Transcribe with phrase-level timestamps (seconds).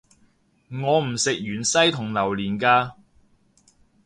[0.71, 2.95] 我唔食芫茜同榴連架